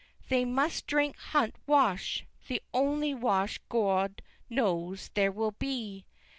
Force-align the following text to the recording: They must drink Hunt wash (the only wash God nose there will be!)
They 0.29 0.45
must 0.45 0.87
drink 0.87 1.15
Hunt 1.15 1.55
wash 1.67 2.25
(the 2.47 2.59
only 2.73 3.13
wash 3.13 3.59
God 3.69 4.23
nose 4.49 5.11
there 5.13 5.31
will 5.31 5.51
be!) 5.51 6.05